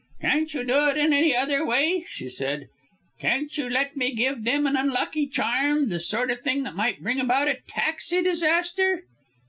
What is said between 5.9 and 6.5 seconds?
sort of